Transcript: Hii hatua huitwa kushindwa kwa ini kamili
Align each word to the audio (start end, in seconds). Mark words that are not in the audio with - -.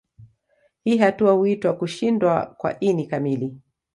Hii 0.83 0.97
hatua 0.97 1.31
huitwa 1.33 1.73
kushindwa 1.73 2.45
kwa 2.45 2.79
ini 2.79 3.07
kamili 3.07 3.57